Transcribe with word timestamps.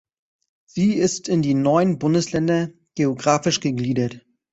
Sie 0.65 0.95
ist 0.95 1.29
in 1.29 1.43
die 1.43 1.53
neun 1.53 1.99
Bundesländer 1.99 2.71
geografisch 2.95 3.59
gegliedert. 3.59 4.25